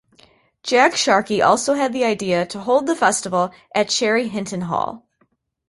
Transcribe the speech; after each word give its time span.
Jack 0.63 0.95
Sharkey 0.95 1.43
also 1.43 1.75
had 1.75 1.93
the 1.93 2.03
idea 2.03 2.43
to 2.47 2.59
hold 2.61 2.87
the 2.87 2.95
festival 2.95 3.51
at 3.75 3.89
Cherry 3.89 4.29
Hinton 4.29 4.61
Hall. 4.61 5.07